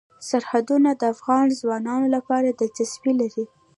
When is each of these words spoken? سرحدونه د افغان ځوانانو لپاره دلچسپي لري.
سرحدونه 0.29 0.89
د 0.95 1.03
افغان 1.13 1.45
ځوانانو 1.59 2.07
لپاره 2.15 2.47
دلچسپي 2.59 3.11
لري. 3.21 3.43